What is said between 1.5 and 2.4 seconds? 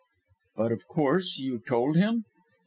told him?"